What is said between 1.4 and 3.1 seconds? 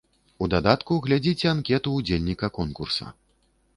анкету ўдзельніка конкурса.